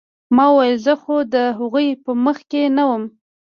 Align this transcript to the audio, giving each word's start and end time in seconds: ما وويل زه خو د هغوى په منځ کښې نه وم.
ما 0.35 0.45
وويل 0.53 0.77
زه 0.85 0.93
خو 1.01 1.15
د 1.33 1.35
هغوى 1.57 1.87
په 2.03 2.11
منځ 2.23 2.39
کښې 2.49 2.61
نه 2.77 2.83
وم. 2.89 3.03